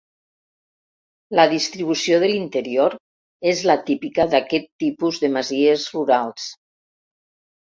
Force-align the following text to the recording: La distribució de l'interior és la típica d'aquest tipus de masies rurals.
La 1.39 1.43
distribució 1.51 2.17
de 2.23 2.29
l'interior 2.31 2.95
és 3.51 3.61
la 3.73 3.75
típica 3.91 4.27
d'aquest 4.33 4.67
tipus 4.85 5.21
de 5.27 5.31
masies 5.37 5.89
rurals. 5.99 6.49